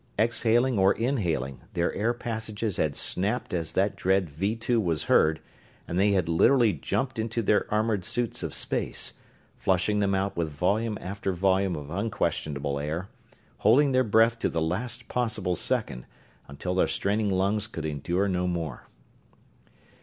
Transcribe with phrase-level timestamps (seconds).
[0.17, 5.39] Exhaling or inhaling, their air passages had snapped as that dread "Vee Two" was heard,
[5.87, 9.13] and they had literally jumped into their armored suits of space
[9.57, 13.09] flushing them out with volume after volume of unquestionable air;
[13.59, 16.07] holding their breath to the last possible second,
[16.47, 18.87] until their straining lungs could endure no more.